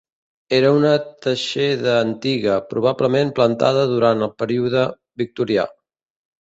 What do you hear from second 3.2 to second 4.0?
plantada